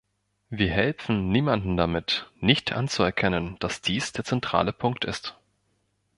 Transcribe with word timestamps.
Wir 0.49 0.71
helfen 0.71 1.29
niemandem 1.31 1.77
damit, 1.77 2.31
nicht 2.39 2.71
anzuerkennen, 2.73 3.57
dass 3.59 3.81
dies 3.83 4.13
der 4.13 4.25
zentrale 4.25 4.73
Punkt 4.73 5.05
ist. 5.05 5.37